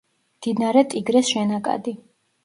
[0.37, 1.93] მდინარე ტიგრეს შენაკადი.